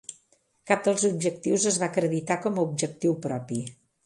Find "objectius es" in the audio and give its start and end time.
1.09-1.77